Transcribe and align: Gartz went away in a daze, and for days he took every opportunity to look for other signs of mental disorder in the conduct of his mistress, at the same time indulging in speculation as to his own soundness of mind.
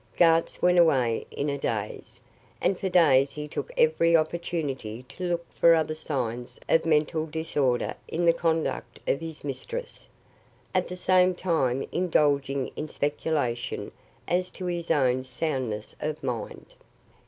Gartz 0.17 0.59
went 0.63 0.79
away 0.79 1.27
in 1.29 1.47
a 1.47 1.59
daze, 1.59 2.21
and 2.59 2.75
for 2.79 2.89
days 2.89 3.33
he 3.33 3.47
took 3.47 3.71
every 3.77 4.17
opportunity 4.17 5.03
to 5.09 5.25
look 5.25 5.45
for 5.53 5.75
other 5.75 5.93
signs 5.93 6.59
of 6.67 6.87
mental 6.87 7.27
disorder 7.27 7.93
in 8.07 8.25
the 8.25 8.33
conduct 8.33 8.99
of 9.07 9.21
his 9.21 9.43
mistress, 9.43 10.09
at 10.73 10.87
the 10.87 10.95
same 10.95 11.35
time 11.35 11.85
indulging 11.91 12.69
in 12.75 12.89
speculation 12.89 13.91
as 14.27 14.49
to 14.49 14.65
his 14.65 14.89
own 14.89 15.21
soundness 15.21 15.95
of 16.01 16.23
mind. 16.23 16.73